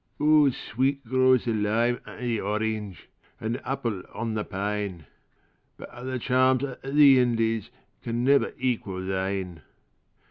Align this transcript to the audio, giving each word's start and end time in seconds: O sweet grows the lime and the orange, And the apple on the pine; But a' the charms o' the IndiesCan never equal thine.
O 0.19 0.49
sweet 0.49 1.05
grows 1.05 1.45
the 1.45 1.53
lime 1.53 2.01
and 2.07 2.23
the 2.25 2.39
orange, 2.41 3.07
And 3.39 3.53
the 3.53 3.69
apple 3.69 4.01
on 4.15 4.33
the 4.33 4.43
pine; 4.43 5.05
But 5.77 5.89
a' 5.95 6.03
the 6.03 6.17
charms 6.17 6.63
o' 6.63 6.75
the 6.83 7.19
IndiesCan 7.19 8.15
never 8.23 8.51
equal 8.57 9.05
thine. 9.05 9.61